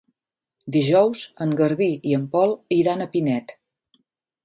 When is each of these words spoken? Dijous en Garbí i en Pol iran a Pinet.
Dijous 0.75 1.27
en 1.45 1.53
Garbí 1.61 1.91
i 2.13 2.17
en 2.19 2.27
Pol 2.35 2.57
iran 2.81 3.07
a 3.07 3.11
Pinet. 3.15 3.59